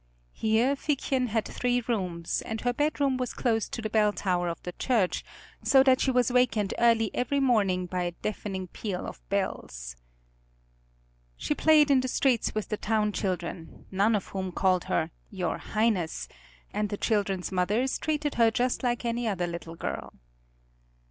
[0.33, 4.59] Here Figchen had three rooms, and her bedroom was close to the bell tower of
[4.63, 5.23] the church,
[5.63, 9.95] so that she was wakened early every morning by a deafening peal of bells.
[11.37, 15.59] She played in the streets with the town children, none of whom called her "Your
[15.59, 16.27] Highness,"
[16.73, 20.13] and the children's mothers treated her just like any other little girl.